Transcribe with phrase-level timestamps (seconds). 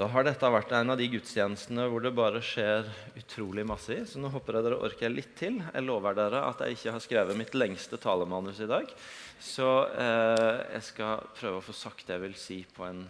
[0.00, 2.86] Da har dette vært en av de gudstjenestene hvor det bare skjer
[3.20, 4.04] utrolig masse i.
[4.08, 5.58] Så nå håper jeg dere orker litt til.
[5.60, 8.88] Jeg lover dere at jeg ikke har skrevet mitt lengste talemanus i dag.
[9.44, 13.02] Så eh, jeg skal prøve å få sagt det jeg vil si, på en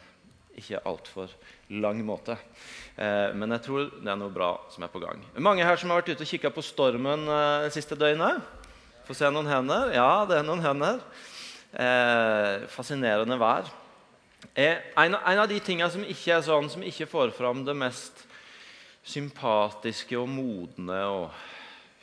[0.59, 1.31] ikke altfor
[1.79, 2.35] lang måte.
[2.99, 5.23] Eh, men jeg tror det er noe bra som er på gang.
[5.39, 8.43] Mange her som har vært ute og kikka på stormen eh, det siste døgnet?
[9.07, 9.95] Få se noen hender.
[9.95, 10.99] Ja, det er noen hender.
[11.71, 13.71] Eh, fascinerende vær
[14.55, 18.25] en, en, av de tingene som ikke er sånn, som ikke får fram det mest
[19.07, 21.31] sympatiske og modne og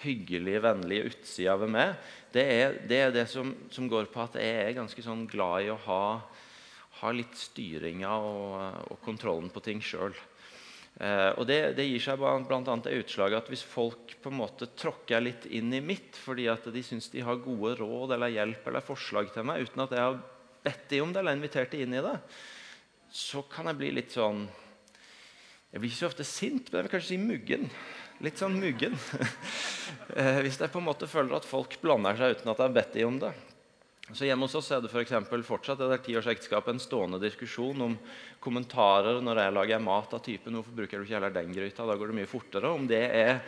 [0.04, 1.94] hyggelige, vennlige utsida ved meg,
[2.34, 5.66] det er det, er det som, som, går på at jeg er ganske sånn glad
[5.66, 6.02] i å ha,
[7.02, 10.14] ha litt styringa og, og, kontrollen på ting sjøl.
[10.98, 12.78] Eh, og det, det, gir seg bl.a.
[12.86, 16.66] det utslaget at hvis folk på en måte tråkker litt inn i mitt fordi at
[16.74, 20.06] de syns de har gode råd eller hjelp eller forslag til meg uten at jeg
[20.06, 20.18] har
[20.68, 22.16] bedt dem om det eller invitert dem inn i det,
[23.14, 24.46] så kan jeg bli litt sånn
[25.72, 27.66] Jeg blir ikke så ofte sint, men jeg vil kanskje si muggen.
[28.24, 28.98] Litt sånn muggen.
[30.18, 32.76] Eh, hvis jeg på en måte føler at folk blander seg uten at jeg har
[32.76, 33.32] bedt dem om det.
[34.16, 37.82] Så Hjemme hos oss er det for fortsatt det der års ekteskap en stående diskusjon
[37.84, 37.98] om
[38.44, 41.96] kommentarer når jeg lager mat av typen 'Hvorfor bruker du ikke heller den gryta?' Da
[42.00, 42.72] går det mye fortere.
[42.72, 43.42] Om det er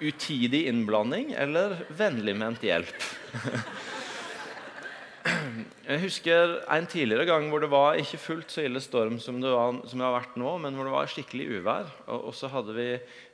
[0.00, 3.02] utidig innblanding eller vennligment hjelp.
[5.88, 9.50] Jeg husker en tidligere gang hvor det var ikke fullt så ille storm som det,
[9.52, 11.88] var, som det har vært nå, men hvor det var skikkelig uvær.
[12.06, 12.88] Og, og, så hadde vi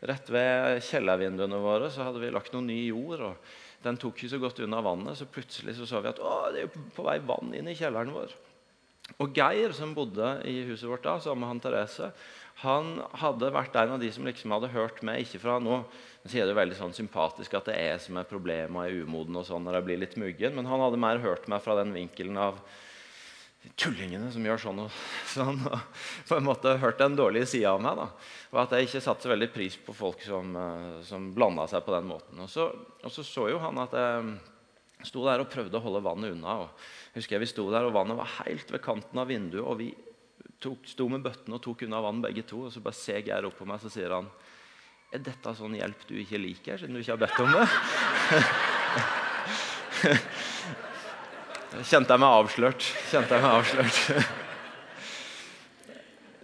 [0.07, 3.27] rett ved kjellervinduene våre så hadde vi lagt noe ny jord.
[3.29, 6.39] og Den tok ikke så godt unna vannet, så plutselig så, så vi at å,
[6.55, 8.33] det er på vei vann inn i kjelleren vår.
[9.21, 12.09] Og Geir, som bodde i huset vårt da, sammen med han Therese,
[12.63, 15.83] han hadde vært en av de som liksom hadde hørt med ikke fra nå
[16.25, 19.05] han sier det veldig sånn sympatisk at det er jeg som er problemet og er
[19.05, 21.75] umoden og sånn når jeg blir litt muggen, men han hadde mer hørt meg fra
[21.77, 22.63] den vinkelen av
[23.77, 24.97] tullingene som gjør sånn og
[25.35, 25.61] sånn.
[25.69, 26.01] Og
[26.31, 28.01] på en måte hørt den dårlige sida av meg.
[28.01, 28.09] da,
[28.55, 31.85] Og at jeg ikke satte så veldig pris på folk som, eh, som blanda seg
[31.85, 32.41] på den måten.
[32.41, 34.33] Og så, og så, så jo han at jeg
[35.11, 36.57] sto der og prøvde å holde vannet unna.
[36.65, 39.65] og husker jeg Vi sto der, og vannet var helt ved kanten av vinduet.
[39.65, 39.93] og vi
[40.61, 42.65] tok, sto med bøttene og tok unna vann begge to.
[42.65, 44.33] Og så bare ser Geir opp på meg så sier han
[45.15, 47.65] er dette sånn hjelp du ikke liker, siden du ikke har bedt om det?
[51.91, 52.83] Kjente jeg meg avslørt.
[53.11, 53.97] Kjente jeg meg avslørt.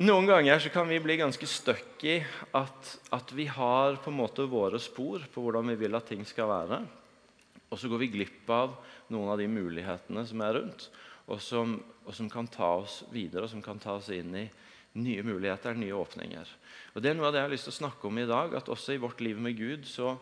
[0.06, 2.16] Noen ganger kan vi bli ganske stuck i
[2.56, 2.80] at,
[3.12, 6.48] at, vi har på en måte våre spor på hvordan vi vil at ting skal
[6.48, 6.78] være.
[7.70, 8.69] Og så går vi glipp av
[9.12, 10.91] noen av de mulighetene som er rundt,
[11.30, 11.66] og som,
[12.06, 14.47] og som kan ta oss videre og som kan ta oss inn i
[14.99, 16.49] nye muligheter, nye åpninger.
[16.95, 18.55] Og Det er noe av det jeg har lyst til å snakke om i dag.
[18.59, 20.17] At også i vårt liv med Gud så,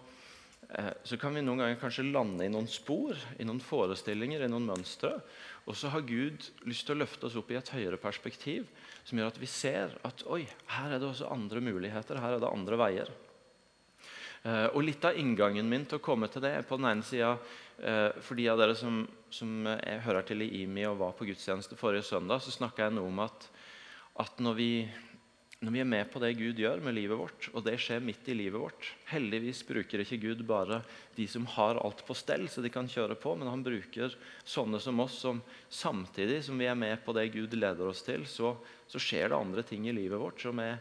[0.69, 4.49] eh, så kan vi noen ganger kanskje lande i noen spor, i noen forestillinger, i
[4.49, 5.23] noen mønstre.
[5.67, 8.69] Og så har Gud lyst til å løfte oss opp i et høyere perspektiv,
[9.05, 12.41] som gjør at vi ser at oi, her er det også andre muligheter, her er
[12.41, 13.11] det andre veier.
[14.45, 17.03] Eh, og Litt av inngangen min til å komme til det er på den ene
[17.03, 17.33] sida
[17.83, 19.01] eh, For de av dere som,
[19.31, 23.09] som hører til i IMI og var på gudstjeneste forrige søndag, så snakka jeg noe
[23.09, 23.49] om at
[24.19, 24.73] at når vi,
[25.63, 28.27] når vi, er med på det Gud gjør med livet vårt, og det skjer midt
[28.31, 30.81] i livet vårt Heldigvis bruker ikke Gud bare
[31.17, 34.83] de som har alt på stell, så de kan kjøre på, men han bruker sånne
[34.83, 38.57] som oss, som samtidig som vi er med på det Gud leder oss til, så,
[38.91, 40.81] så skjer det andre ting i livet vårt som er,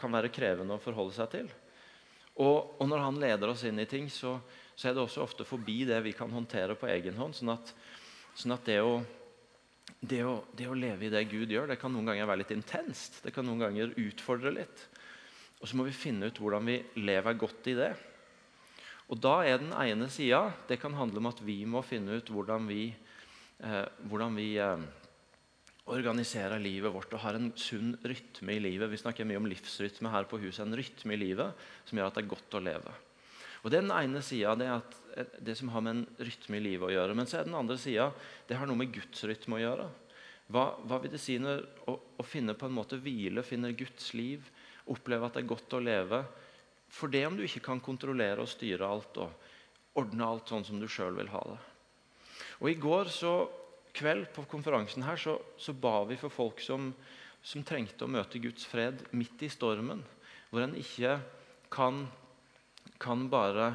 [0.00, 1.52] kan være krevende å forholde seg til.
[2.38, 4.36] Og, og når han leder oss inn i ting, så,
[4.74, 7.34] så, er det også ofte forbi det vi kan håndtere på egen hånd.
[7.34, 7.72] sånn at,
[8.38, 9.00] sånn at det å
[9.98, 12.54] det å, det å, leve i det Gud gjør, det kan noen ganger være litt
[12.54, 13.18] intenst.
[13.24, 14.84] Det kan noen ganger utfordre litt.
[15.58, 17.90] Og så må vi finne ut hvordan vi lever godt i det.
[19.08, 22.30] Og da er den ene sida Det kan handle om at vi må finne ut
[22.30, 22.92] hvordan vi,
[23.64, 24.86] eh, hvordan vi eh,
[25.88, 28.92] organiserer livet vårt og har en sunn rytme i livet.
[28.92, 30.66] Vi snakker mye om livsrytme her på huset.
[30.66, 32.94] En rytme i livet som gjør at det er godt å leve.
[33.62, 34.68] Og er den ene sida, det,
[35.42, 37.16] det som har med en rytme i livet å gjøre.
[37.18, 38.10] Men så er den andre sida
[38.48, 39.88] det har noe med Guds rytme å gjøre.
[40.48, 44.12] Hva, hva vil det si når, å, å, finne på en måte hvile, finne Guds
[44.16, 44.46] liv,
[44.88, 46.22] oppleve at det er godt å leve?
[46.88, 50.80] For det om du ikke kan kontrollere og styre alt og ordne alt sånn som
[50.80, 51.58] du sjøl vil ha det.
[52.62, 53.32] Og I går så,
[53.98, 56.92] kveld på konferansen her så, så ba vi for folk som,
[57.42, 60.04] som trengte å møte Guds fred midt i stormen.
[60.52, 61.18] Hvor en ikke
[61.72, 62.04] kan
[63.00, 63.72] kan bare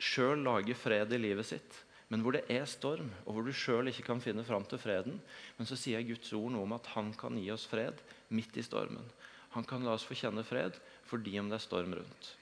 [0.00, 1.78] sjøl lage fred i livet sitt,
[2.10, 5.20] men hvor det er storm, og hvor du sjøl ikke kan finne fram til freden.
[5.58, 8.00] Men så sier Guds ord noe om at han kan gi oss fred
[8.34, 9.06] midt i stormen.
[9.54, 10.78] Han kan la oss få kjenne fred
[11.10, 12.32] fordi om det er storm rundt.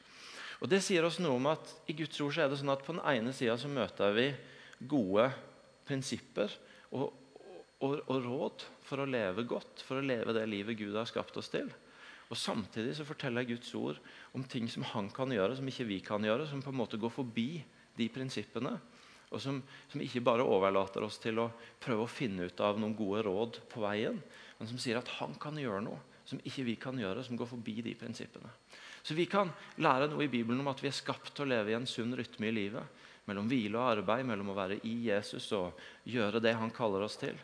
[0.59, 2.85] Og Det sier oss noe om at i Guds ord så er det sånn at
[2.85, 4.27] på den ene sida så møter vi
[4.91, 5.29] gode
[5.89, 6.53] prinsipper
[6.91, 7.13] og,
[7.79, 11.37] og, og, råd for å leve godt, for å leve det livet Gud har skapt
[11.41, 11.71] oss til.
[12.29, 13.99] Og Samtidig så forteller Guds ord
[14.37, 16.49] om ting som han kan gjøre, som ikke vi kan gjøre.
[16.51, 17.63] Som på en måte går forbi
[17.97, 18.75] de prinsippene.
[19.33, 22.97] Og som, som ikke bare overlater oss til å prøve å finne ut av noen
[22.97, 24.21] gode råd på veien,
[24.59, 27.49] men som sier at han kan gjøre noe som ikke vi kan gjøre, som går
[27.49, 28.51] forbi de prinsippene.
[29.01, 29.49] Så vi kan
[29.81, 32.13] lære noe i Bibelen om at vi er skapt til å leve i en sunn
[32.19, 32.99] rytme i livet.
[33.29, 35.79] Mellom hvile og arbeid, mellom å være i Jesus og
[36.09, 37.37] gjøre det han kaller oss til.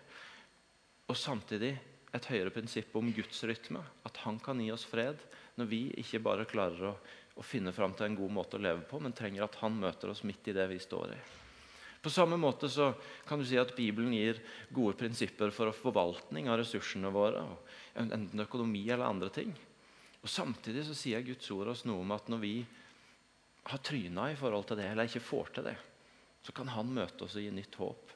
[1.08, 1.72] Og samtidig
[2.14, 3.82] et høyere prinsipp om Guds rytme.
[4.06, 5.20] At han kan gi oss fred
[5.58, 6.96] når vi ikke bare klarer å,
[7.38, 10.12] å finne fram til en god måte å leve på, men trenger at han møter
[10.12, 11.22] oss midt i det vi står i.
[12.04, 12.90] På samme måte så
[13.24, 14.36] kan du si at Bibelen gir
[14.74, 17.40] gode prinsipper for forvaltning av ressursene våre.
[17.96, 19.54] Enten økonomi eller andre ting.
[20.20, 22.54] Og Samtidig så sier Guds ord oss noe om at når vi
[23.70, 25.76] har tryna i forhold til det, eller ikke får til det,
[26.44, 28.12] så kan Han møte oss og gi nytt håp.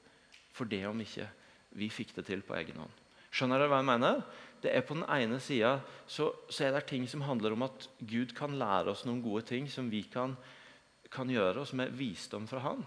[0.52, 1.24] For det om ikke
[1.80, 3.04] vi fikk det til på egen hånd.
[3.30, 4.22] Skjønner dere hva jeg mener?
[4.62, 5.76] Det er På den ene sida
[6.06, 9.44] så, så, er det ting som handler om at Gud kan lære oss noen gode
[9.46, 10.34] ting som vi kan,
[11.12, 12.82] kan gjøre, og som er visdom fra Han.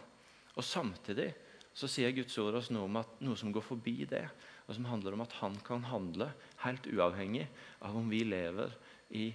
[0.58, 1.32] Og Samtidig
[1.74, 4.26] så sier Guds ord oss noe om at noe som går forbi det,
[4.68, 6.28] og som handler om at han kan handle
[6.66, 7.46] helt uavhengig
[7.88, 8.76] av om vi lever
[9.16, 9.30] i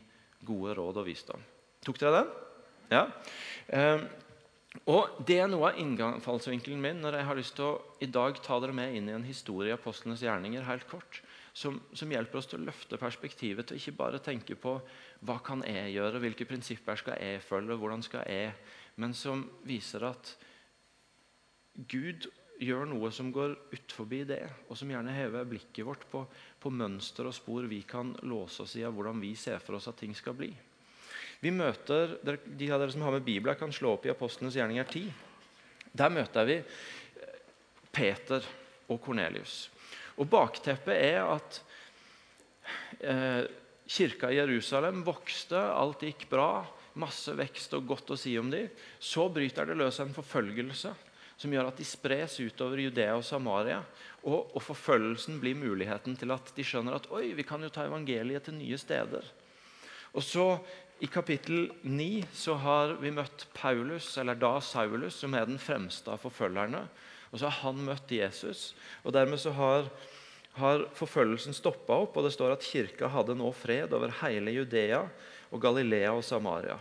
[0.44, 1.41] gode råd og visdom.
[1.85, 2.35] Tok dere den?
[2.93, 3.03] Ja.
[3.73, 4.05] Eh,
[4.84, 8.38] og Det er noe av innfallsvinkelen min når jeg har lyst til å i dag
[8.44, 11.20] ta dere med inn i en historie i apostlenes gjerninger helt kort,
[11.56, 14.75] som, som, hjelper oss til å løfte perspektivet til ikke bare tenke på
[15.25, 18.52] hva kan jeg gjøre, hvilke prinsipper skal jeg følge, hvordan skal jeg
[18.96, 20.37] Men som viser at
[21.76, 22.29] Gud
[22.61, 26.22] gjør noe som går utenfor det, og som gjerne hever blikket vårt på,
[26.61, 29.88] på mønster og spor vi kan låse oss i av hvordan vi ser for oss
[29.88, 30.55] at ting skal bli.
[31.43, 34.88] Vi møter, De av dere som har med Bibelen, kan slå opp i Apostlenes gjerninger
[34.88, 35.11] 10.
[35.97, 37.41] Der møter vi eh,
[37.93, 38.44] Peter
[38.88, 39.67] og Kornelius.
[40.17, 41.61] Og Bakteppet er at
[43.00, 43.44] eh,
[43.87, 46.65] kirka i Jerusalem vokste, alt gikk bra.
[46.97, 48.71] Masse vekst og godt å si om dem.
[48.99, 50.94] Så bryter det løs en forfølgelse
[51.37, 53.82] som gjør at de spres utover Judea og Samaria.
[54.25, 57.85] Og, og, forfølgelsen blir muligheten til at de skjønner at oi, vi kan jo ta
[57.87, 59.29] evangeliet til nye steder.
[60.17, 60.47] Og så
[60.98, 66.08] I kapittel 9 så har vi møtt Paulus, eller da Saulus, som er den fremste
[66.08, 66.87] av forfølgerne.
[67.28, 68.70] Og så har han møtt Jesus.
[69.04, 69.90] og Dermed så har,
[70.56, 75.02] har forfølgelsen stoppa opp, og det står at kirka hadde nå fred over hele Judea
[75.50, 76.78] og Galilea og Samaria.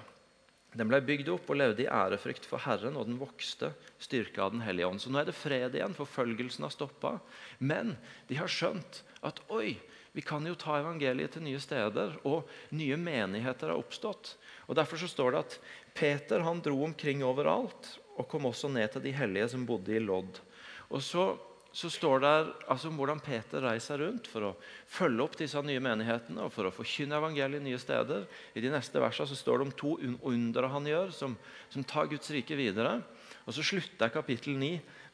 [0.76, 4.56] Den ble bygd opp og levde i ærefrykt for Herren, og den vokste styrka av
[4.56, 5.04] Den hellige ånd.
[5.04, 5.96] Så nå er det fred igjen.
[5.96, 7.18] Forfølgelsen har stoppa.
[7.60, 7.98] Men
[8.32, 9.76] de har skjønt at oi,
[10.16, 14.38] vi kan jo ta evangeliet til nye steder, og nye menigheter har oppstått.
[14.70, 15.58] Og Derfor så står det at
[15.96, 20.00] Peter han dro omkring overalt og kom også ned til de hellige som bodde i
[20.00, 20.40] Lodd.
[20.88, 21.34] Og så
[21.76, 22.30] så står det
[22.72, 24.52] altså, om hvordan Peter reiser rundt for å
[24.88, 28.24] følge opp disse nye menighetene og for å forkynne evangeliet nye steder.
[28.56, 29.92] I de neste versene så står det om to
[30.32, 31.36] undre han gjør, som,
[31.74, 33.02] som tar Guds rike videre.
[33.44, 34.70] Og Så slutter kapittel 9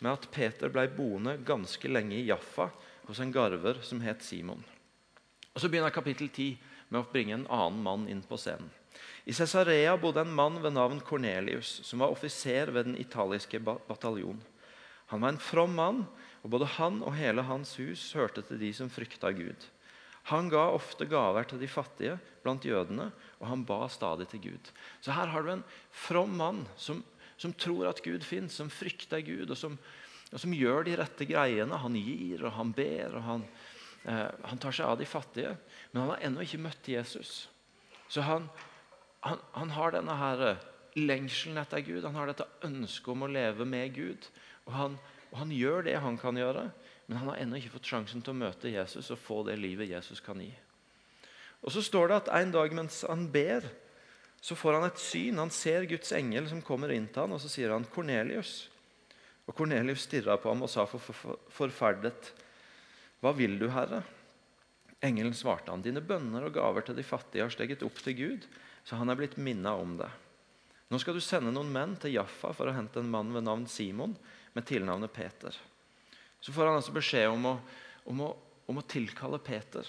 [0.05, 2.69] med at Peter ble boende ganske lenge i Jaffa
[3.07, 4.61] hos en garver som het Simon.
[5.53, 6.57] Og Så begynner kapittel 10
[6.89, 8.69] med å bringe en annen mann inn på scenen.
[9.25, 14.41] I Cesarea bodde en mann ved navn Kornelius, som var offiser ved den italiske bataljon.
[15.11, 16.05] Han var en from mann
[16.41, 19.67] og Både han og hele hans hus hørte til de som frykta Gud.
[20.29, 23.09] Han ga ofte gaver til de fattige blant jødene,
[23.39, 24.71] og han ba stadig til Gud.
[25.01, 27.03] Så her har du en from mann som,
[27.37, 29.77] som tror at Gud fins, som frykter Gud, og som,
[30.31, 31.81] og som, gjør de rette greiene.
[31.81, 33.45] Han gir, og han ber, og han,
[34.03, 35.55] han tar seg av de fattige.
[35.91, 37.49] Men han har ennå ikke møtt Jesus.
[38.09, 38.49] Så han,
[39.25, 40.45] han, han har denne her
[40.99, 44.27] lengselen etter Gud, han har dette ønsket om å leve med Gud.
[44.67, 44.97] Og han,
[45.31, 46.65] og Han gjør det han kan gjøre,
[47.07, 49.89] men han har ennå ikke fått sjansen til å møte Jesus og få det livet
[49.89, 50.51] Jesus kan gi.
[51.61, 53.63] Og Så står det at en dag mens han ber,
[54.41, 55.37] så får han et syn.
[55.37, 58.67] Han ser Guds engel som kommer inn til han, og så sier han 'Kornelius'.
[59.47, 62.33] Og Kornelius stirra på ham og sa for, for, forferdet,
[63.21, 64.03] 'Hva vil du, Herre?'
[65.01, 68.45] Engelen svarte han, 'Dine bønner og gaver til de fattige har steget opp til Gud,
[68.83, 70.11] så han er blitt minna om det.'
[70.91, 73.63] Nå skal du sende noen menn til Jaffa for å hente en mann ved navn
[73.71, 74.17] Simon,
[74.51, 75.55] med tilnavnet Peter.
[76.41, 77.53] Så får han altså beskjed om å,
[78.11, 78.31] om, å,
[78.67, 79.87] om å, tilkalle Peter.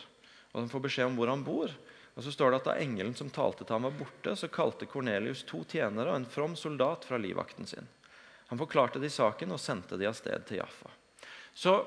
[0.53, 1.73] Og Han får beskjed om hvor han bor.
[2.15, 4.87] Og så står det at Da engelen som talte til ham var borte, så kalte
[4.87, 7.89] Kornelius to tjenere og en from soldat fra livvakten sin.
[8.53, 10.93] Han forklarte de saken og sendte de av sted til Jaffa.
[11.51, 11.81] Så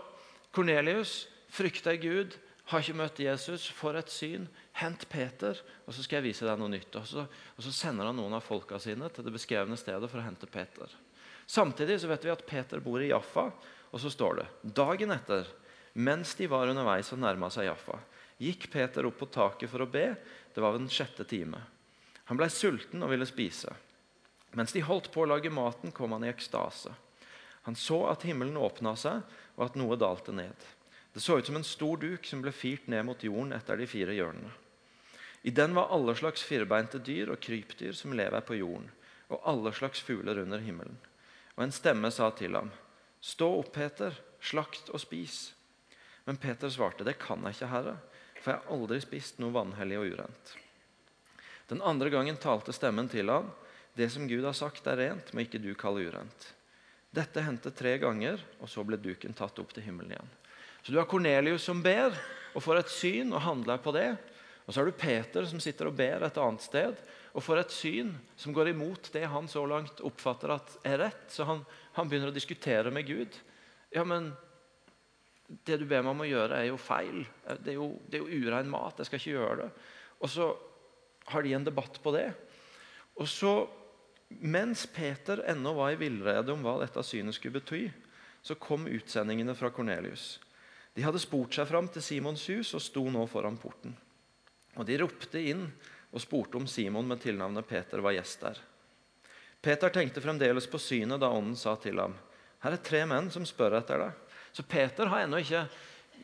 [0.52, 2.36] Kornelius frykter Gud,
[2.70, 4.48] har ikke møtt Jesus, får et syn.
[4.80, 6.96] Hent Peter, og så skal jeg vise deg noe nytt.
[6.98, 10.22] Og så, og så sender han noen av folka sine til det beskrevne stedet for
[10.22, 10.90] å hente Peter.
[11.46, 13.52] Samtidig så vet vi at Peter bor i Jaffa,
[13.94, 15.46] og så står det dagen etter,
[15.94, 18.00] mens de var underveis og nærma seg Jaffa,
[18.42, 20.10] gikk Peter opp på taket for å be.
[20.52, 21.62] Det var den sjette time.
[22.28, 23.72] Han blei sulten og ville spise.
[24.58, 26.92] Mens de holdt på å lage maten, kom han i ekstase.
[27.70, 29.22] Han så at himmelen åpna seg,
[29.56, 30.66] og at noe dalte ned.
[31.16, 33.86] Det så ut som en stor duk som ble firt ned mot jorden etter de
[33.88, 34.50] fire hjørnene.
[35.48, 38.90] I den var alle slags firbeinte dyr og krypdyr som lever på jorden,
[39.32, 40.98] og alle slags fugler under himmelen.
[41.56, 42.74] Og en stemme sa til ham,
[43.24, 44.12] Stå opp, Peter,
[44.44, 45.54] slakt og spis.
[46.28, 47.96] Men Peter svarte, Det kan jeg ikke, Herre,
[48.42, 50.56] for jeg har aldri spist noe vanhellig og urent.
[51.72, 53.54] Den andre gangen talte stemmen til ham,
[53.96, 56.50] Det som Gud har sagt, er rent, må ikke du kalle urent.
[57.16, 60.34] Dette hendte tre ganger, og så ble duken tatt opp til himmelen igjen.
[60.86, 62.14] Så du har Kornelius som ber
[62.54, 64.12] og får et syn og handler på det.
[64.66, 67.00] Og så har du Peter som sitter og ber et annet sted
[67.34, 71.26] og får et syn som går imot det han så langt oppfatter at er rett.
[71.34, 71.64] Så han,
[71.98, 73.34] han begynner å diskutere med Gud.
[73.98, 74.30] Ja, men
[75.66, 77.26] det du ber meg om å gjøre, er jo feil.
[77.66, 79.02] Det er jo, det er jo urein mat.
[79.02, 79.70] Jeg skal ikke gjøre det.
[80.22, 80.54] Og så
[81.34, 82.30] har de en debatt på det.
[83.18, 83.58] Og så,
[84.38, 87.88] mens Peter ennå var i villrede om hva dette synet skulle bety,
[88.46, 90.36] så kom utsendingene fra Kornelius.
[90.96, 93.96] De hadde spurt seg fram til Simons hus og sto nå foran porten.
[94.80, 95.66] Og De ropte inn
[96.16, 98.62] og spurte om Simon med tilnavnet Peter var gjest der.
[99.66, 102.14] Peter tenkte fremdeles på synet da ånden sa til ham,
[102.64, 104.38] her er tre menn som spør etter deg.
[104.56, 105.66] Så Peter har ennå ikke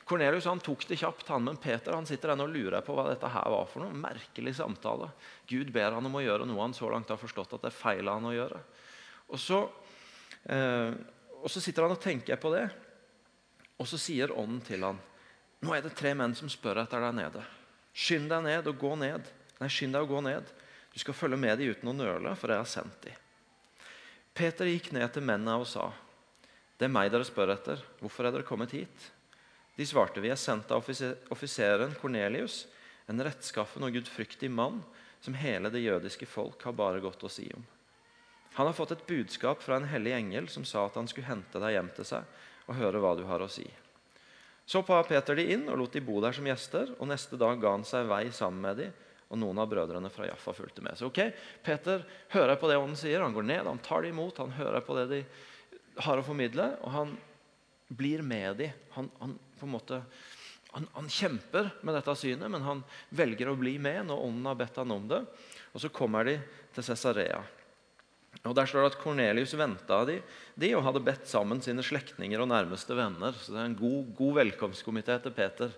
[0.08, 3.10] Kornelius han tok det kjapt, han, men Peter han sitter ennå og lurer på hva
[3.10, 3.96] dette her var for noe.
[3.96, 5.10] Merkelig samtale.
[5.48, 7.78] Gud ber han om å gjøre noe han så langt har forstått at det er
[7.78, 8.62] feil han å gjøre.
[9.32, 9.60] Og så,
[10.48, 10.96] eh,
[11.42, 12.66] og så sitter han og tenker på det,
[13.82, 15.00] og så sier ånden til han,
[15.62, 17.42] Nå er det tre menn som spør etter deg nede.
[17.94, 19.28] Skynd deg ned og gå ned.
[19.60, 20.48] Nei, skynd deg å gå ned.
[20.90, 23.18] Du skal følge med dem uten å nøle, for jeg har sendt dem.
[24.34, 25.92] Peter gikk ned til mennene og sa,
[26.80, 27.82] det er meg dere spør etter.
[28.00, 29.10] Hvorfor er dere kommet hit?
[29.78, 32.64] De svarte, vi er sendt av offiseren Kornelius,
[33.06, 34.80] en rettskaffen og gudfryktig mann
[35.22, 37.62] som hele det jødiske folk har bare godt å si om.
[38.58, 41.62] Han har fått et budskap fra en hellig engel som sa at han skulle hente
[41.62, 43.66] deg hjem til seg og høre hva du har å si.
[44.66, 47.60] Så pa Peter de inn og lot de bo der som gjester, og neste dag
[47.60, 48.90] ga han seg vei sammen med de,
[49.32, 50.98] og noen av brødrene fra Jaffa fulgte med.
[51.00, 51.22] Så ok,
[51.64, 52.04] Peter
[52.34, 54.96] hører på det ånden sier, han går ned, han tar det imot, han hører på
[55.00, 55.22] det de
[56.04, 57.16] har å formidle, og han
[57.92, 58.70] blir med de.
[58.96, 60.02] Han, han, på en måte,
[60.72, 62.84] han, han, kjemper med dette synet, men han
[63.16, 65.24] velger å bli med når ånden har bedt han om det.
[65.72, 66.38] Og Så kommer de
[66.76, 67.42] til Cesarea.
[68.42, 70.16] Og Der står det at Kornelius venta de,
[70.58, 73.36] de og hadde bedt sammen sine slektninger og nærmeste venner.
[73.38, 75.70] Så Det er en god, god velkomstkomité til Peter.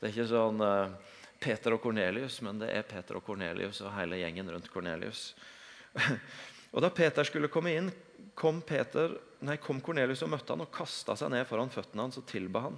[0.00, 0.92] Det er ikke sånn uh,
[1.40, 5.34] Peter og Kornelius, men det er Peter og Kornelius og hele gjengen rundt Kornelius.
[6.74, 7.88] og Da Peter skulle komme inn,
[8.36, 12.20] kom, Peter, nei, kom Kornelius og møtte han og kasta seg ned foran føttene hans
[12.20, 12.76] og tilba han.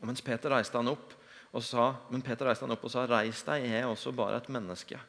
[0.00, 1.12] Og mens Peter reiste han opp
[1.52, 4.40] og sa, men Peter reiste han opp og sa, 'Reis deg, jeg er også bare
[4.40, 5.00] et menneske.'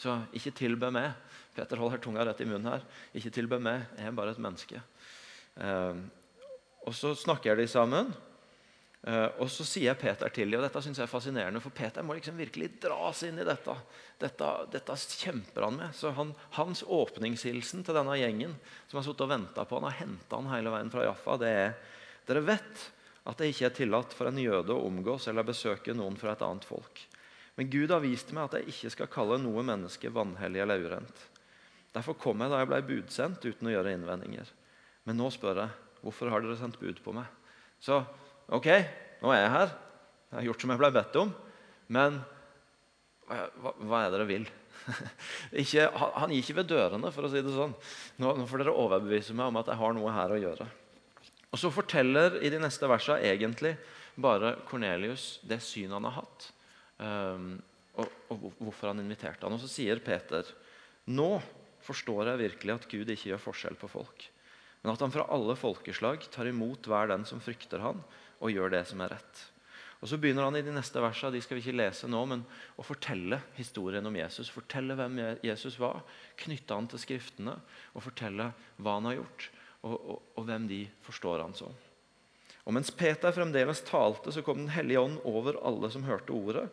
[0.00, 1.12] Så ikke tilbe meg.
[1.52, 2.86] Peter holder tunga rett i munnen her.
[3.16, 4.80] Ikke tilbe meg, jeg er bare et menneske.
[5.60, 6.00] Eh,
[6.88, 8.12] og så snakker de sammen.
[9.00, 12.04] Uh, og så sier Peter til dem, og dette synes jeg er fascinerende, for Peter
[12.04, 13.72] må liksom virkelig dras inn i dette.
[14.20, 15.94] Dette, dette kjemper han med.
[15.96, 18.52] Så han, Hans åpningshilsen til denne gjengen
[18.90, 21.52] som har sittet og venta på han, har henta han hele veien fra Jaffa, det
[21.62, 21.72] er
[22.28, 22.84] dere vet
[23.24, 26.44] at det ikke er tillatt for en jøde å omgås eller besøke noen fra et
[26.44, 27.00] annet folk.
[27.60, 31.18] Men Gud har vist meg at jeg ikke skal kalle noe menneske vanhellig eller urent.
[31.92, 34.48] Derfor kom jeg da jeg ble budsendt uten å gjøre innvendinger.
[35.04, 37.28] Men nå spør jeg hvorfor har dere sendt bud på meg?
[37.84, 38.00] Så
[38.50, 38.66] Ok,
[39.22, 39.74] nå er jeg her.
[40.30, 41.28] Jeg har gjort som jeg ble bedt om.
[41.92, 42.16] Men
[43.28, 44.48] hva, hva er det dere vil?
[45.62, 47.76] ikke, han gir ikke ved dørene, for å si det sånn.
[48.18, 50.66] Nå, nå, får dere overbevise meg om at jeg har noe her å gjøre.
[51.50, 53.76] Og Så forteller i de neste versene egentlig
[54.20, 56.50] bare Kornelius det synet han har hatt,
[57.00, 59.56] og, og, hvorfor han inviterte han.
[59.56, 60.46] Og Så sier Peter
[61.10, 61.32] nå
[61.84, 64.26] forstår jeg virkelig at Gud ikke gjør forskjell på folk,
[64.82, 68.02] men at han fra alle folkeslag tar imot hver den som frykter han,
[68.40, 69.40] og gjør det som er rett.
[70.00, 72.44] Og Så begynner han i de neste versene de skal vi ikke lese nå, men
[72.80, 74.48] å fortelle historien om Jesus.
[74.52, 76.00] Fortelle hvem Jesus var,
[76.40, 77.58] knytte han til Skriftene
[77.92, 78.48] og fortelle
[78.80, 79.50] hva han har gjort,
[79.82, 81.76] og, og, og hvem de forstår han som.
[82.66, 86.68] Og Mens Peter fremdeles talte, så kom Den hellige ånd over alle som hørte ordet.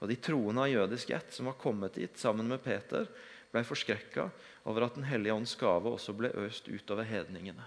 [0.00, 3.06] Og De troende av jødisk ett som var kommet dit sammen med Peter,
[3.52, 4.30] ble forskrekka
[4.64, 7.64] over at Den hellige ånds gave også ble øst utover hedningene.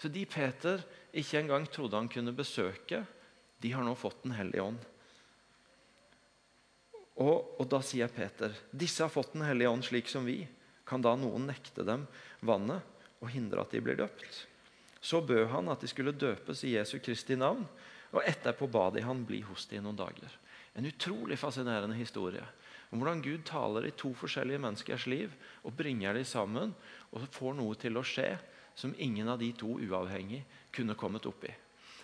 [0.00, 3.04] Så de Peter ikke engang trodde han kunne besøke,
[3.60, 4.80] de har nå fått Den hellige ånd.
[7.20, 10.42] Og, og, Da sier Peter disse har fått Den hellige ånd slik som vi.
[10.88, 12.06] Kan da noen nekte dem
[12.40, 12.82] vannet
[13.20, 14.46] og hindre at de blir døpt?
[15.00, 17.64] Så bød han at de skulle døpes i Jesu Kristi navn,
[18.10, 20.32] og etterpå ba de han bli hos dem noen dager.
[20.74, 22.44] En utrolig fascinerende historie
[22.90, 26.74] om hvordan Gud taler i to forskjellige menneskers liv og bringer dem sammen
[27.10, 28.32] og får noe til å skje
[28.78, 30.42] som ingen av de to uavhengig
[30.74, 31.52] kunne kommet opp i.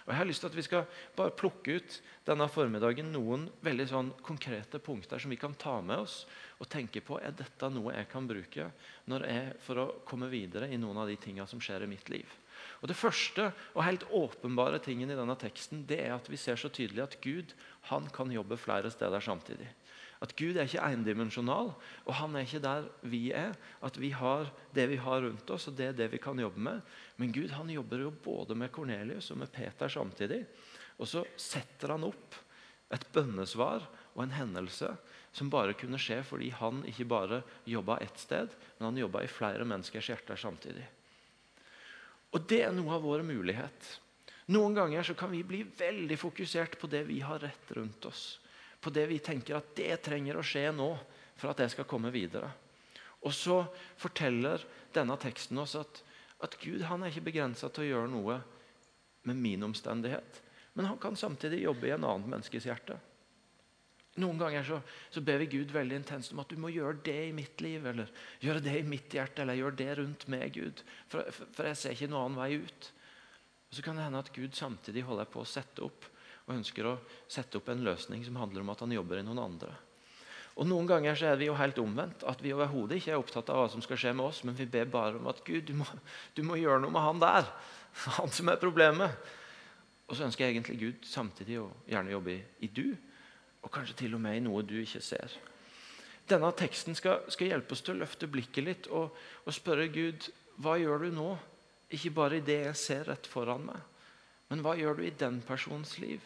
[0.07, 0.85] Og jeg har lyst til at Vi skal
[1.17, 1.95] bare plukke ut
[2.27, 6.21] denne formiddagen noen veldig sånn konkrete punkter som vi kan ta med oss
[6.61, 10.79] og tenke på er dette noe jeg kan bruke jeg, for å komme videre i
[10.79, 12.27] noen av de tingene som skjer i mitt liv.
[12.83, 16.59] Og Det første og helt åpenbare tingen i denne teksten det er at vi ser
[16.61, 17.55] så tydelig at Gud
[17.91, 19.69] han kan jobbe flere steder samtidig.
[20.25, 21.75] At Gud er ikke endimensjonal,
[22.07, 23.53] og han er ikke der vi er.
[23.85, 26.61] At vi har det vi har rundt oss, og det er det vi kan jobbe
[26.61, 26.81] med.
[27.21, 30.47] Men Gud han jobber jo både med Kornelius og med Peter samtidig.
[30.97, 32.39] Og så setter han opp
[32.95, 34.89] et bønnesvar og en hendelse
[35.37, 39.31] som bare kunne skje fordi han ikke bare jobba ett sted, men han jobba i
[39.31, 40.87] flere menneskers hjerter samtidig.
[42.35, 43.93] Og Det er noe av vår mulighet.
[44.51, 48.37] Noen ganger så kan vi bli veldig fokusert på det vi har rett rundt oss
[48.87, 50.93] på det vi tenker at det trenger å skje nå
[51.35, 52.53] for at det skal komme videre.
[53.27, 53.65] Og så
[53.99, 54.63] forteller
[54.95, 56.03] denne teksten oss at,
[56.39, 58.37] at Gud han er ikke begrensa til å gjøre noe
[59.27, 60.39] med min omstendighet.
[60.79, 62.95] Men han kan samtidig jobbe i en annen menneskes hjerte.
[64.17, 64.81] Noen ganger så,
[65.13, 67.85] så, ber vi Gud veldig intenst om at du må gjøre det i mitt liv,
[67.85, 68.09] eller
[68.41, 70.81] gjøre det i mitt hjerte, eller gjøre det rundt meg, Gud.
[71.13, 72.91] For, for, jeg ser ikke noen annen vei ut.
[73.69, 76.09] Og Så kan det hende at Gud samtidig holder på å sette opp
[76.47, 76.95] og ønsker å
[77.29, 79.73] sette opp en løsning som handler om at han jobber i noen andre.
[80.57, 82.23] Og Noen ganger så er vi jo helt omvendt.
[82.25, 84.69] At vi overhodet ikke er opptatt av hva som skal skje med oss, men vi
[84.71, 85.89] ber bare om at Gud, du må,
[86.39, 87.51] du må gjøre noe med han der.
[88.17, 89.29] Han som er problemet.
[90.07, 92.95] Og så ønsker jeg egentlig Gud samtidig å gjerne jobbe i, i du,
[93.67, 95.33] og kanskje til og med i noe du ikke ser.
[96.31, 100.29] Denne teksten skal, skal hjelpe oss til å løfte blikket litt og, og spørre Gud
[100.63, 101.29] hva gjør du nå?
[101.95, 103.83] Ikke bare i det jeg ser rett foran meg,
[104.51, 106.23] men hva gjør du i den personens liv?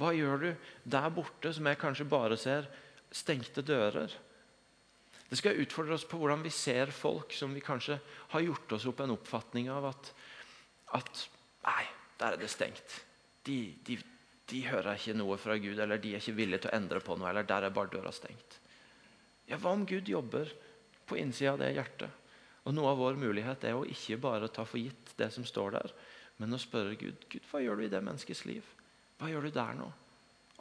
[0.00, 0.48] Hva gjør du
[0.88, 2.68] der borte som jeg kanskje bare ser
[3.12, 4.12] stengte dører?
[5.28, 7.98] Det skal utfordre oss på hvordan vi ser folk som vi kanskje
[8.34, 10.10] har gjort oss opp en oppfatning av at,
[10.96, 11.28] at
[11.62, 11.84] Nei,
[12.18, 12.96] der er det stengt.
[13.46, 13.94] De, de,
[14.50, 17.16] de, hører ikke noe fra Gud, eller de er ikke villige til å endre på
[17.16, 17.30] noe.
[17.30, 18.58] Eller der er bare døra stengt.
[19.48, 20.50] Ja, Hva om Gud jobber
[21.08, 22.20] på innsida av det hjertet?
[22.62, 25.74] Og Noe av vår mulighet er å ikke bare ta for gitt det som står
[25.78, 25.94] der,
[26.38, 28.66] men å spørre Gud Gud, hva gjør du i det menneskets liv.
[29.18, 29.88] Hva gjør du der nå?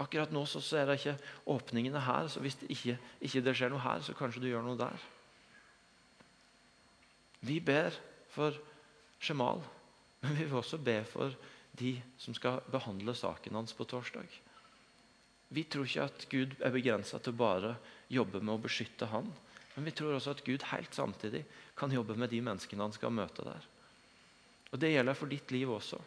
[0.01, 1.17] Akkurat nå så er det ikke
[1.53, 4.65] åpningene her, så hvis det ikke, ikke det skjer noe her, så kanskje du gjør
[4.65, 5.05] noe der.
[7.45, 7.93] Vi ber
[8.33, 8.57] for
[9.21, 9.61] Shemal,
[10.21, 11.33] men vi vil også be for
[11.79, 14.27] de som skal behandle saken hans på torsdag.
[15.51, 17.75] Vi tror ikke at Gud er begrensa til bare
[18.11, 19.27] jobbe med å beskytte han,
[19.75, 21.43] men vi tror også at Gud helt samtidig
[21.79, 23.67] kan jobbe med de menneskene han skal møte der.
[24.71, 25.99] Og Det gjelder for ditt liv også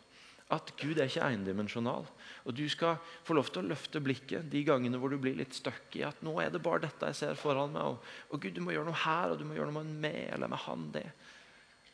[0.53, 2.07] at Gud er ikke endimensjonal.
[2.45, 5.57] Og du skal få lov til å løfte blikket de gangene hvor du blir litt
[5.57, 7.95] stuck i at nå er det bare dette jeg ser foran meg.
[7.95, 10.53] Og, og, Gud, du må gjøre noe her, og du må gjøre noe med eller
[10.53, 11.07] med han det.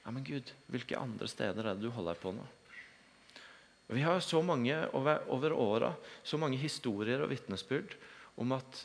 [0.03, 2.47] Ja, Men Gud, hvilke andre steder er det du holder på nå?
[3.91, 7.97] Vi har så mange over, over åra så mange historier og vitnesbyrd
[8.39, 8.85] om at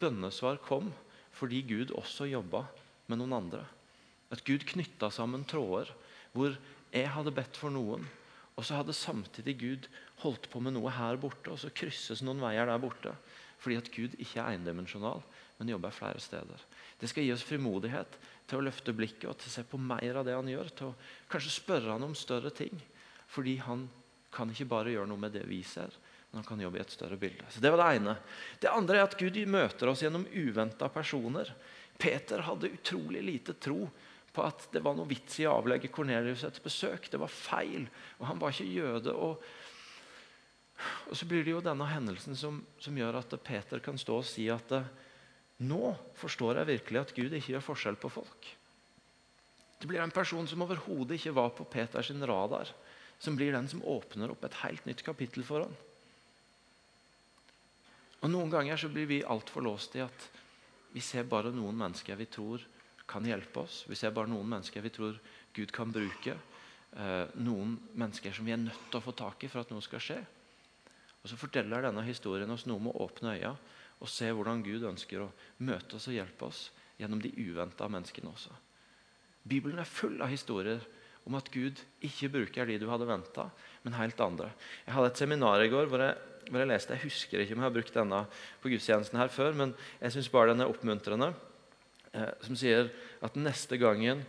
[0.00, 0.90] bønnesvar kom
[1.36, 2.64] fordi Gud også jobba
[3.06, 3.62] med noen andre.
[4.34, 5.92] At Gud knytta sammen tråder
[6.34, 6.56] hvor
[6.90, 8.02] jeg hadde bedt for noen,
[8.58, 9.86] og så hadde samtidig Gud
[10.24, 13.14] holdt på med noe her borte, og så krysses noen veier der borte.
[13.62, 15.22] Fordi at Gud ikke er endimensjonal,
[15.58, 16.66] men jobber flere steder.
[17.00, 18.18] Det skal gi oss frimodighet
[18.48, 20.70] til å løfte blikket og til å se på mer av det han gjør.
[20.76, 20.96] Til å
[21.30, 22.74] kanskje spørre han om større ting.
[23.30, 23.86] Fordi han
[24.30, 25.92] kan ikke bare gjøre noe med det vi ser,
[26.30, 27.46] men han kan jobbe i et større bilde.
[27.50, 28.16] Så Det var det ene.
[28.60, 31.50] Det andre er at Gud møter oss gjennom uventa personer.
[31.98, 33.88] Peter hadde utrolig lite tro
[34.32, 37.10] på at det var noe vits i å avlegge Kornelius et besøk.
[37.10, 37.88] Det var feil,
[38.20, 39.14] og han var ikke jøde.
[39.14, 39.42] Og,
[41.10, 44.28] og Så blir det jo denne hendelsen som, som, gjør at Peter kan stå og
[44.28, 44.70] si at
[45.60, 48.54] nå forstår jeg virkelig at Gud ikke gjør forskjell på folk.
[49.80, 52.70] Det blir en person som overhodet ikke var på Peters radar,
[53.20, 55.74] som blir den som åpner opp et helt nytt kapittel for ham.
[58.20, 60.28] Og Noen ganger så blir vi altfor låst i at
[60.92, 62.64] vi ser bare noen mennesker vi tror
[63.10, 63.84] kan hjelpe oss.
[63.88, 65.18] Vi ser bare noen mennesker vi tror
[65.56, 66.36] Gud kan bruke.
[66.96, 69.84] Eh, noen mennesker som vi er nødt til å få tak i for at noe
[69.84, 70.18] skal skje.
[71.20, 73.54] Og Så forteller denne historien oss noe om å åpne øya
[74.00, 75.32] og se hvordan Gud ønsker å
[75.66, 78.54] møte oss og hjelpe oss gjennom de uventa menneskene også.
[79.44, 80.80] Bibelen er full av historier
[81.28, 83.48] om at Gud ikke bruker de du hadde venta,
[83.84, 84.50] men helt andre.
[84.86, 86.16] Jeg hadde et seminar i går hvor jeg,
[86.50, 88.20] hvor jeg leste Jeg husker ikke om jeg har brukt denne
[88.62, 91.32] på gudstjenesten her før, men jeg syns bare den er oppmuntrende.
[92.10, 92.88] Eh, som sier
[93.22, 94.24] at neste gangen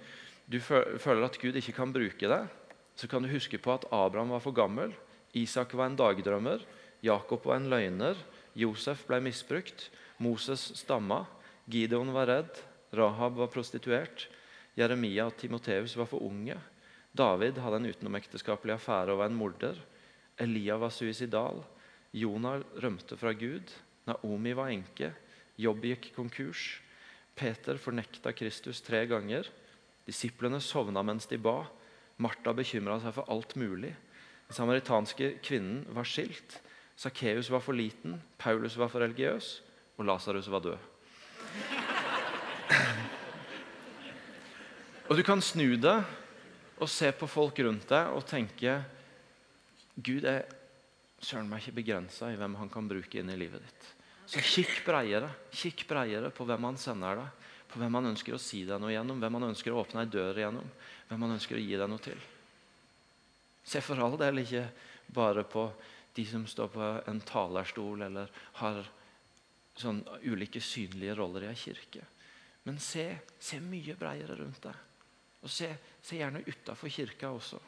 [0.51, 2.51] du føler at Gud ikke kan bruke deg,
[2.99, 4.91] så kan du huske på at Abraham var for gammel,
[5.33, 6.59] Isak var en dagdrømmer,
[7.01, 8.19] Jakob var en løgner,
[8.57, 9.87] Josef ble misbrukt.
[10.21, 11.23] Moses stamma.
[11.71, 12.59] Gideon var redd.
[12.93, 14.27] Rahab var prostituert.
[14.77, 16.57] Jeremia og Timoteus var for unge.
[17.11, 19.79] David hadde en utenomekteskapelig affære og var en morder.
[20.39, 21.59] Elia var suicidal.
[22.15, 23.71] Jonah rømte fra Gud.
[24.07, 25.11] Naomi var enke.
[25.59, 26.79] Jobb gikk konkurs.
[27.35, 29.49] Peter fornekta Kristus tre ganger.
[30.07, 31.65] Disiplene sovna mens de ba.
[32.21, 33.91] Martha bekymra seg for alt mulig.
[34.47, 36.59] Den samaritanske kvinnen var skilt.
[36.95, 38.21] Sakkeus var for liten.
[38.39, 39.61] Paulus var for religiøs.
[39.99, 40.79] Og Lasarus var død.
[45.11, 46.07] Og Du kan snu deg
[46.81, 48.79] og se på folk rundt deg og tenke
[50.01, 50.47] Gud er
[51.21, 53.89] søren meg ikke begrensa i hvem han kan bruke inn i livet ditt.
[54.31, 55.29] Så kikk bredere.
[55.53, 57.41] Kikk bredere på hvem han sender deg
[57.71, 60.11] på hvem han ønsker å si deg noe gjennom, hvem han ønsker å åpne ei
[60.11, 60.71] dør gjennom,
[61.07, 62.23] hvem han ønsker å gi deg noe til.
[63.63, 64.65] Se for all del ikke
[65.15, 65.67] bare på
[66.15, 68.81] de som står på en talerstol eller har
[69.79, 72.03] sånn ulike synlige roller i ei kirke.
[72.67, 73.05] Men se,
[73.39, 74.75] se mye bredere rundt deg.
[75.41, 77.59] Og se, se gjerne utafor kirka også.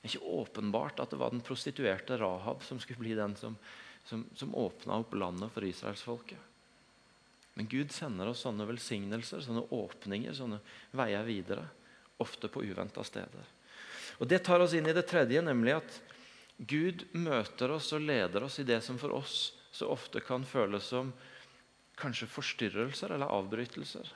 [0.00, 3.56] Det er ikke åpenbart at det var den prostituerte Rahab som skulle bli den som,
[4.04, 6.50] som, som åpna opp landet for israelsfolket.
[7.54, 10.58] Men Gud sender oss sånne velsignelser, sånne åpninger, sånne
[10.96, 11.68] veier videre.
[12.20, 13.46] Ofte på uventa steder.
[14.18, 16.00] Og Det tar oss inn i det tredje, nemlig at
[16.58, 20.86] Gud møter oss og leder oss i det som for oss så ofte kan føles
[20.86, 21.10] som
[21.98, 24.06] kanskje forstyrrelser eller avbrytelser.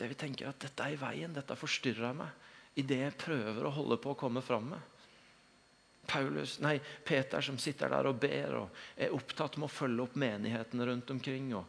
[0.00, 2.48] Det vi tenker at 'dette er i veien, dette forstyrrer meg'
[2.80, 4.80] i det jeg prøver å holde på å komme fram med.
[6.06, 10.14] Paulus, nei, Peter som sitter der og ber og er opptatt med å følge opp
[10.16, 11.54] menighetene rundt omkring.
[11.54, 11.66] og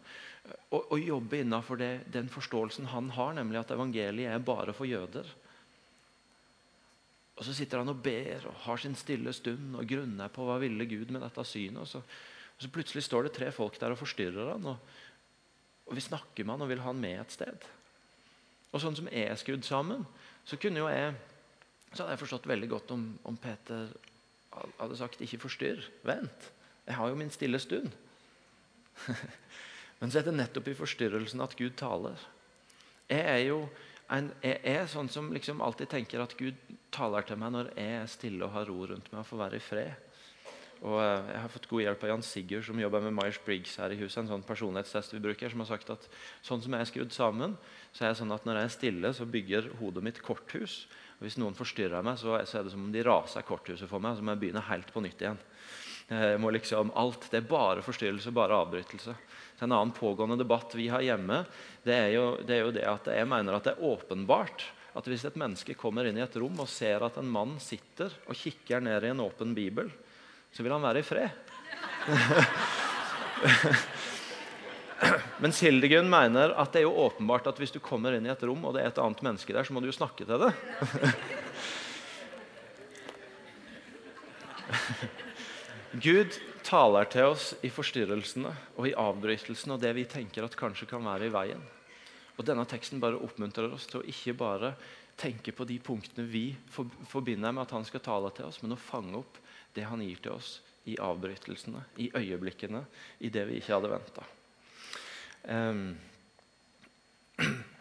[0.71, 1.79] og, og jobbe innenfor
[2.11, 5.27] den forståelsen han har, nemlig at evangeliet er bare for jøder.
[7.37, 10.59] Og Så sitter han og ber og har sin stille stund og grunner på hva
[10.61, 11.81] ville Gud med dette synet.
[11.83, 14.97] Og så, og så plutselig står det tre folk der og forstyrrer han, og,
[15.87, 17.69] og Vi snakker med han og vil ha han med et sted.
[18.71, 20.05] Og Sånn som jeg er skrudd sammen,
[20.47, 21.13] så kunne jo jeg
[21.91, 23.89] så hadde jeg forstått veldig godt om, om Peter
[24.79, 26.51] hadde sagt 'ikke forstyrr', vent.
[26.87, 27.91] Jeg har jo min stille stund.
[29.99, 32.15] Men så er det nettopp i forstyrrelsen at Gud taler.
[33.09, 33.69] Jeg er jo
[34.11, 36.55] en, jeg er sånn som liksom alltid tenker at Gud
[36.91, 39.59] taler til meg når jeg er stille og har ro rundt meg og får være
[39.59, 39.93] i fred.
[40.81, 43.93] Og eh, Jeg har fått god hjelp av Jan Sigurd, som jobber med Myers-Briggs her
[43.93, 44.23] i huset.
[44.23, 46.07] en sånn personlighetstest vi bruker, som har sagt at
[46.45, 47.55] sånn som jeg er skrudd sammen,
[47.93, 50.87] så er jeg sånn at når jeg er stille, så bygger hodet mitt korthus.
[51.19, 54.17] Og Hvis noen forstyrrer meg, så, er det som om de raser korthuset for meg.
[54.17, 55.41] Så må jeg begynne helt på nytt igjen.
[56.11, 59.13] Jeg må liksom, alt, Det er bare forstyrrelse, bare avbrytelse.
[59.55, 61.45] Så En annen pågående debatt vi har hjemme,
[61.85, 64.65] det er, jo, det er jo det at jeg mener at det er åpenbart
[64.97, 68.11] at hvis et menneske kommer inn i et rom og ser at en mann sitter
[68.25, 69.91] og kikker ned i en åpen bibel,
[70.51, 71.29] så vil han være i fred.
[75.41, 78.43] Mens Hildegunn mener at det er jo åpenbart at hvis du kommer inn i et
[78.45, 80.53] rom og det er et annet menneske der, så må du jo snakke til det.
[86.05, 86.31] Gud
[86.63, 91.05] taler til oss i forstyrrelsene og i avbrytelsene og det vi tenker at kanskje kan
[91.05, 91.63] være i veien.
[92.37, 94.69] Og Denne teksten bare oppmuntrer oss til å ikke bare
[95.19, 96.55] tenke på de punktene vi
[97.11, 99.37] forbinder med at han skal tale til oss, men å fange opp
[99.75, 102.85] det han gir til oss i avbrytelsene, i øyeblikkene,
[103.19, 104.23] i det vi ikke hadde venta.
[105.45, 105.97] Um,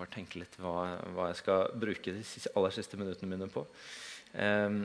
[0.00, 2.24] bare tenke litt hva, hva, jeg skal bruke de
[2.54, 3.66] aller siste minuttene mine på.
[4.32, 4.82] Um,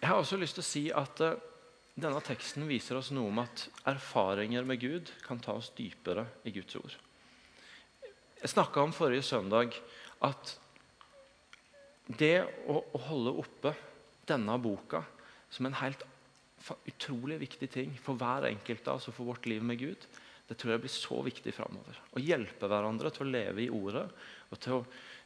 [0.00, 1.38] jeg har også lyst til å si at uh,
[1.94, 6.54] denne teksten viser oss noe om at erfaringer med Gud kan ta oss dypere i
[6.54, 6.94] Guds ord.
[8.42, 9.76] Jeg snakka om forrige søndag
[10.24, 10.56] at
[12.06, 13.74] det å, å, holde oppe
[14.26, 15.02] denne boka
[15.52, 16.02] som en helt
[16.88, 20.06] utrolig viktig ting for hver enkelt av oss og for vårt liv med Gud,
[20.48, 21.98] det tror jeg blir så viktig framover.
[22.12, 24.04] Å hjelpe hverandre til å leve i Ordet
[24.50, 24.82] og til å,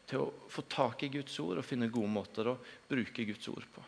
[0.07, 2.59] til å få tak i Guds ord og finne gode måter å
[2.89, 3.85] bruke Guds ord på.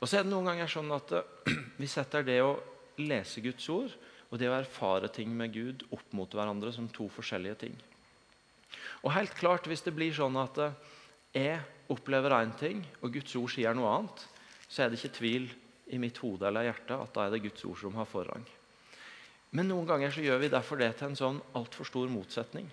[0.00, 1.12] Og så er det noen ganger sånn at
[1.80, 2.54] Vi setter det å
[3.00, 3.92] lese Guds ord
[4.30, 7.74] og det å erfare ting med Gud opp mot hverandre som to forskjellige ting.
[9.02, 10.58] Og helt klart, Hvis det blir sånn at
[11.34, 14.24] jeg opplever én ting, og Guds ord sier noe annet,
[14.70, 15.50] så er det ikke tvil
[15.90, 18.44] i mitt hode eller hjerte at da er det Guds ord som har forrang.
[19.50, 22.68] Men noen ganger så gjør vi derfor det til en sånn altfor stor motsetning.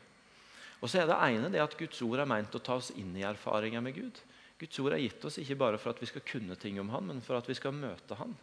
[0.77, 3.15] Og så er Det ene det at Guds ord er meint å ta oss inn
[3.17, 4.19] i erfaringer med Gud.
[4.59, 7.07] Guds ord er gitt oss ikke bare for at vi skal kunne ting om han,
[7.09, 8.35] men for at vi skal møte han.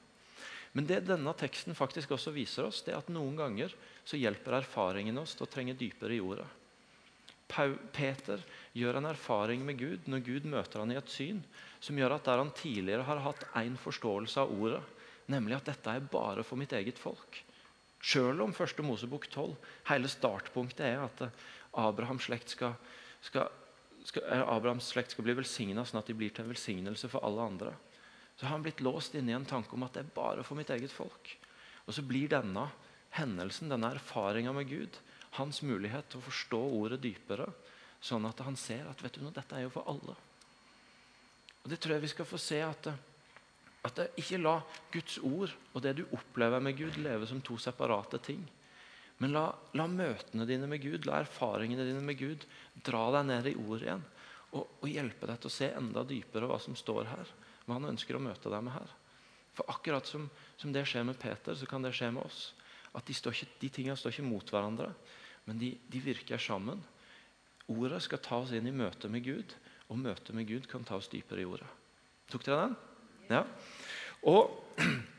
[0.74, 4.58] Men det denne teksten faktisk også viser oss, det er at noen ganger så hjelper
[4.58, 6.46] erfaringen oss til å trenge dypere i jorda.
[7.94, 8.42] Peter
[8.74, 11.40] gjør en erfaring med Gud når Gud møter han i et syn
[11.82, 14.82] som gjør at der han tidligere har hatt én forståelse av ordet,
[15.30, 17.40] nemlig at dette er bare for mitt eget folk.
[18.04, 19.54] Selv om første Mosebok 12,
[19.88, 21.22] hele startpunktet er at
[21.80, 22.74] Abrahams slekt skal,
[23.24, 23.48] skal,
[24.04, 27.46] skal, Abrahams slekt skal bli velsigna, sånn at de blir til en velsignelse for alle
[27.46, 27.72] andre.
[28.36, 30.58] Så har han blitt låst inne i en tanke om at det er bare for
[30.58, 31.30] mitt eget folk.
[31.86, 32.66] Og så blir denne
[33.14, 34.98] hendelsen, denne erfaringa med Gud,
[35.38, 37.48] hans mulighet til å forstå ordet dypere,
[38.04, 40.14] sånn at han ser at vet du noe, dette er jo for alle.
[41.64, 42.90] Og Det tror jeg vi skal få se at,
[43.88, 44.58] at ikke la
[44.92, 48.42] Guds ord og det du opplever med Gud, leve som to separate ting.
[49.22, 49.46] Men la,
[49.78, 52.44] la møtene dine med Gud, la erfaringene dine med Gud
[52.84, 54.04] dra deg ned i ordet igjen.
[54.54, 57.32] Og, og hjelpe deg til å se enda dypere hva som står her.
[57.64, 58.92] Hva han ønsker å møte deg med her.
[59.54, 60.26] For akkurat som,
[60.60, 62.50] som det skjer med Peter, så kan det skje med oss.
[62.94, 64.90] At De, ikke, de tingene står ikke mot hverandre,
[65.46, 66.82] men de, de virker sammen.
[67.72, 69.54] Ordet skal ta oss inn i møte med Gud,
[69.88, 71.68] og møtet med Gud kan ta oss dypere i ordet.
[72.32, 72.76] Tok dere den?
[73.30, 73.42] Ja.
[74.28, 74.60] Og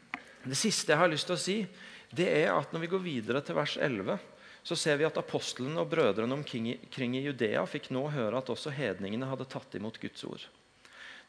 [0.46, 1.56] Det siste jeg har lyst til å si,
[2.14, 4.20] det er at når vi går videre til vers 11,
[4.66, 8.74] så ser vi at apostlene og brødrene omkring i Judea fikk nå høre at også
[8.74, 10.46] hedningene hadde tatt imot Guds ord.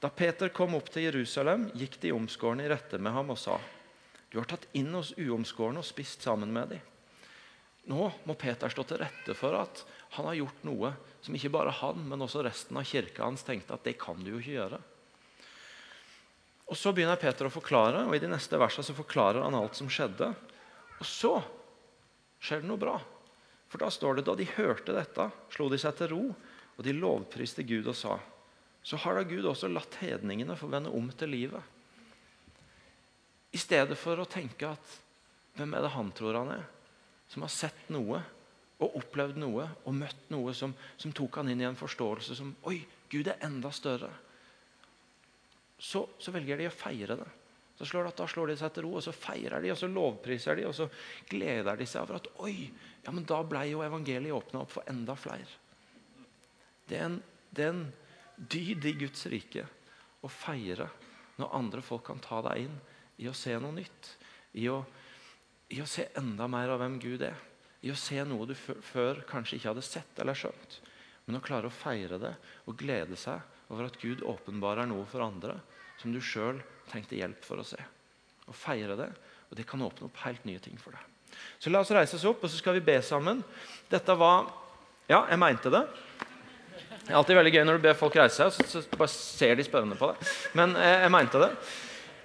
[0.01, 3.57] Da Peter kom opp til Jerusalem, gikk de omskårne i rette med ham og sa:"
[4.29, 6.81] Du har tatt inn oss uomskårne og spist sammen med dem.
[7.89, 10.93] Nå må Peter stå til rette for at han har gjort noe
[11.25, 14.31] som ikke bare han, men også resten av kirka hans tenkte at det kan du
[14.33, 14.79] jo ikke gjøre.
[16.67, 19.79] Og Så begynner Peter å forklare, og i de neste versene så forklarer han alt
[19.79, 20.33] som skjedde.
[20.99, 21.35] Og så
[22.43, 22.97] skjer det noe bra.
[23.71, 26.23] For da står det da de hørte dette, slo de seg til ro,
[26.77, 28.19] og de lovpriste Gud og sa
[28.87, 31.63] Så har da Gud også latt hedningene få vende om til livet.
[33.51, 34.97] I stedet for å tenke at
[35.57, 36.67] hvem er det han tror han er?
[37.29, 38.21] som har sett noe
[38.77, 42.53] og opplevd noe og møtt noe som, som tok han inn i en forståelse som
[42.69, 42.79] Oi,
[43.11, 44.11] Gud er enda større.
[45.79, 47.29] Så, så velger de å feire det.
[47.77, 49.89] Så slår det Da slår de seg til ro, og så feirer de, og så
[49.93, 50.89] lovpriser de, og så
[51.29, 52.71] gleder de seg over at oi,
[53.05, 55.49] ja, men da ble jo evangeliet åpna opp for enda flere.
[56.89, 57.19] Det er, en,
[57.51, 57.87] det er en
[58.37, 59.67] dyd i Guds rike
[60.25, 60.89] å feire
[61.37, 62.79] når andre folk kan ta deg inn
[63.21, 64.13] i å se noe nytt.
[64.57, 64.81] I å
[65.75, 67.39] i å se enda mer av hvem Gud er.
[67.85, 70.79] I å se noe du før kanskje ikke hadde sett eller skjønt.
[71.27, 72.33] Men å klare å feire det
[72.67, 75.59] og glede seg over at Gud åpenbarer noe for andre
[76.01, 76.61] som du sjøl
[76.91, 77.79] trengte hjelp for å se.
[78.47, 79.09] Å feire det,
[79.51, 81.15] og det kan åpne opp helt nye ting for deg.
[81.59, 83.43] Så la oss reise oss opp, og så skal vi be sammen.
[83.91, 84.53] Dette var
[85.07, 85.85] Ja, jeg mente det.
[87.07, 89.63] Det er alltid veldig gøy når du ber folk reise seg, så, bare ser de
[89.63, 90.31] spørrende på det.
[90.59, 91.51] Men jeg, jeg mente det.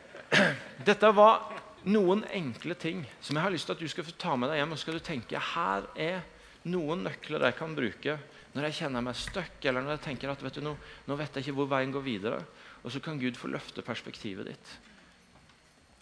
[0.89, 4.35] Dette var noen enkle ting som jeg har lyst til at du skal få ta
[4.37, 4.75] med deg hjem.
[4.75, 6.21] og skal du tenke, Her er
[6.63, 8.19] noen nøkler jeg kan bruke
[8.53, 10.75] når jeg kjenner meg stuck, eller når jeg tenker at vet du, nå,
[11.07, 12.41] nå vet jeg ikke hvor veien går videre.
[12.83, 14.73] Og så kan Gud få løfte perspektivet ditt.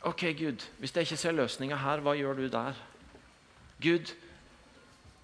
[0.07, 2.79] Ok, Gud, hvis jeg ikke ser løsninga her, hva gjør du der?
[3.83, 4.13] Gud,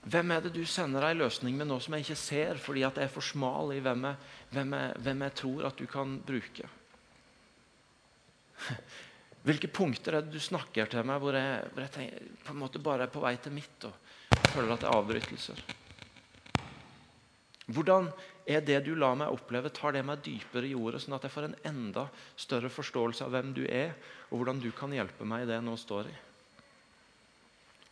[0.06, 3.00] hvem er det du sender ei løsning med nå som jeg ikke ser, fordi at
[3.00, 6.20] jeg er for smal i hvem jeg, hvem jeg, hvem jeg tror at du kan
[6.28, 6.70] bruke?
[9.46, 12.62] Hvilke punkter er det du snakker til meg hvor jeg, hvor jeg tenker, på en
[12.64, 13.94] måte bare er på vei til mitt og
[14.56, 15.66] føler at det er avbrytelser?
[17.76, 18.10] Hvordan
[18.46, 21.34] er det du lar meg oppleve, tar det meg dypere i jordet, sånn at jeg
[21.34, 22.06] får en enda
[22.38, 23.96] større forståelse av hvem du er,
[24.30, 26.16] og hvordan du kan hjelpe meg i det jeg nå står i?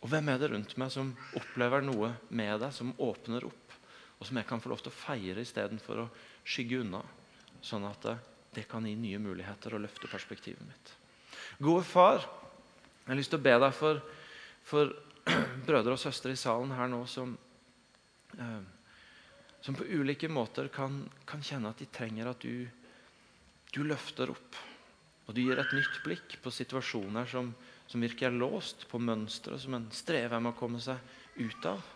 [0.04, 3.78] Og hvem er det rundt meg som opplever noe med deg, som åpner opp,
[4.18, 6.10] og som jeg kan få lov til å feire istedenfor å
[6.46, 7.00] skygge unna,
[7.64, 8.10] sånn at
[8.54, 10.94] det, kan gi nye muligheter og løfte perspektivet mitt?
[11.62, 12.24] Gode far,
[13.04, 14.00] jeg har lyst til å be deg for,
[14.66, 14.90] for
[15.68, 17.36] brødre og søstre i salen her nå som,
[18.34, 18.62] eh,
[19.62, 22.66] som på ulike måter kan, kan, kjenne at de trenger at du,
[23.70, 24.58] du, løfter opp.
[25.28, 27.52] Og du gir et nytt blikk på situasjoner som,
[27.86, 30.98] som virker låst, på mønstre som en strever med å komme seg
[31.38, 31.86] ut av.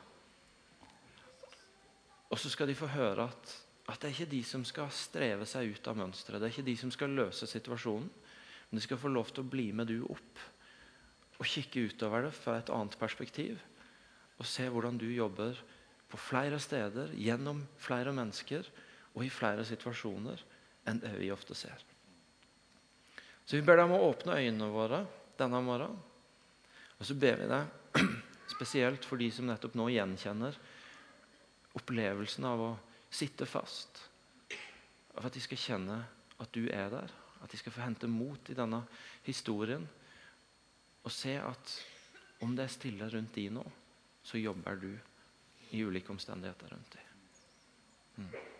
[2.28, 5.48] Og så skal de få høre at, at det er ikke de som skal streve
[5.48, 6.38] seg ut av mønsteret.
[6.38, 8.08] Det er ikke de som skal løse situasjonen.
[8.68, 10.46] Men de skal få lov til å bli med du opp
[11.38, 13.60] og kikke utover det fra et annet perspektiv.
[14.38, 15.58] Og se hvordan du jobber
[16.08, 18.66] på flere steder, gjennom flere mennesker
[19.14, 20.42] og i flere situasjoner
[20.88, 21.78] enn det vi ofte ser.
[23.48, 25.02] Så vi ber deg om å åpne øynene våre
[25.38, 26.00] denne morgenen.
[26.98, 28.02] Og så ber vi deg
[28.56, 30.58] spesielt for de som nettopp nå gjenkjenner
[31.78, 32.70] opplevelsen av å
[33.08, 34.02] sitte fast.
[35.16, 36.00] Av at de skal kjenne
[36.38, 38.82] at du er der, at de skal få hente mot i denne
[39.26, 39.86] historien
[41.04, 41.74] og se at
[42.44, 43.64] om det er stille rundt de nå,
[44.22, 44.90] så jobber du
[45.74, 47.02] i ulike omstendigheter rundt dem.
[48.16, 48.57] Mm.